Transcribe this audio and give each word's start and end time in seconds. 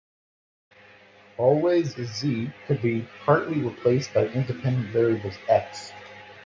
Always, 1.37 1.93
"z" 1.95 2.51
could 2.65 2.81
be 2.81 3.07
partly 3.23 3.61
replaced 3.61 4.15
by 4.15 4.25
independent 4.29 4.87
variables 4.91 5.35
"x". 5.47 5.91